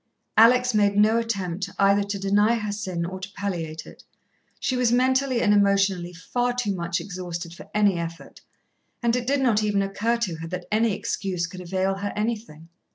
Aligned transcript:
Alex 0.35 0.73
made 0.73 0.97
no 0.97 1.19
attempt 1.19 1.69
either 1.77 2.01
to 2.01 2.17
deny 2.17 2.55
her 2.55 2.71
sin 2.71 3.05
or 3.05 3.19
to 3.19 3.31
palliate 3.33 3.85
it. 3.85 4.03
She 4.59 4.75
was 4.75 4.91
mentally 4.91 5.41
and 5.43 5.53
emotionally 5.53 6.11
far 6.11 6.53
too 6.53 6.73
much 6.73 6.99
exhausted 6.99 7.53
for 7.53 7.69
any 7.71 7.99
effort, 7.99 8.41
and 9.03 9.15
it 9.15 9.27
did 9.27 9.41
not 9.41 9.61
even 9.61 9.83
occur 9.83 10.17
to 10.17 10.37
her 10.37 10.47
that 10.47 10.65
any 10.71 10.93
excuse 10.93 11.45
could 11.45 11.61
avail 11.61 11.93
her 11.97 12.11
anything. 12.15 12.69